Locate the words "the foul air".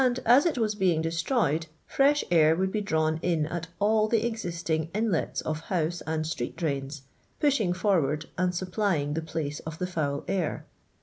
9.77-10.65